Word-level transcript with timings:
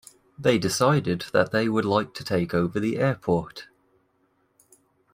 They 0.35 0.57
decided 0.57 1.25
that 1.31 1.51
they 1.51 1.69
would 1.69 1.85
like 1.85 2.15
to 2.15 2.23
take 2.23 2.55
over 2.55 2.79
the 2.79 2.97
airport. 2.97 3.67